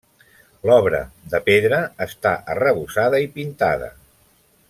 [0.69, 1.01] L'obra,
[1.33, 3.93] de pedra, està arrebossada i pintada.